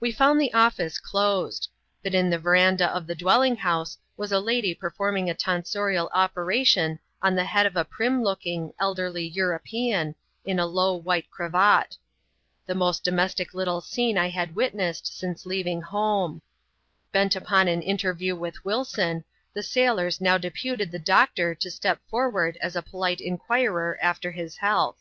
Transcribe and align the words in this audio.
We 0.00 0.10
found 0.10 0.40
the 0.40 0.52
office 0.52 0.98
closed; 0.98 1.68
but 2.02 2.12
in 2.12 2.28
the 2.28 2.40
verandah 2.40 2.88
of 2.92 3.06
the 3.06 3.14
dweUing'bouse 3.14 3.96
was 4.16 4.32
a 4.32 4.40
lady 4.40 4.74
performing 4.74 5.30
a 5.30 5.32
toiiaoT\«\ 5.32 5.62
Q^<2t%JCv>rcL 5.62 6.98
<otl 7.22 7.36
tie 7.36 7.42
head 7.44 7.64
of 7.64 7.76
a 7.76 7.84
prim 7.84 8.24
looking, 8.24 8.72
elderly 8.80 9.30
EiUTO^peaxi/v^ 9.30 9.30
^Vy«,^\ssX& 9.30 9.90
198 9.94 9.94
ADVENTURES 9.94 10.12
IN 10.44 10.56
THE 10.56 10.66
SOUTH 10.66 10.74
SEAS. 10.74 11.04
IcEMSf.'U. 11.06 11.28
cravat;— 11.30 11.96
the 12.66 12.74
most 12.74 13.04
domestic 13.04 13.54
little 13.54 13.80
scene 13.80 14.18
I 14.18 14.28
had 14.28 14.56
witnessed 14.56 15.16
since 15.16 15.46
leaving 15.46 15.82
home. 15.82 16.42
Bent 17.12 17.36
upon 17.36 17.68
an 17.68 17.82
interview 17.82 18.34
with 18.34 18.64
Wilson, 18.64 19.22
the 19.54 19.62
sailors 19.62 20.20
now 20.20 20.36
deputed 20.36 20.90
the 20.90 20.98
doctor 20.98 21.54
to 21.54 21.70
step 21.70 22.00
forward 22.10 22.56
as 22.60 22.74
a 22.74 22.82
polite 22.82 23.20
inquirer 23.20 24.00
after 24.02 24.32
his 24.32 24.56
health. 24.56 24.98